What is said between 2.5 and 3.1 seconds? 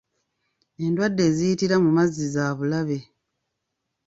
bulabe.